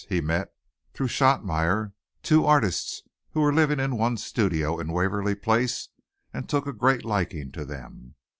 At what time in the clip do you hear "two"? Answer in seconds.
2.23-2.43